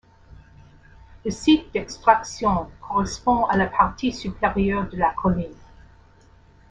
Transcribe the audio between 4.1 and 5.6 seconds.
supérieure de la colline.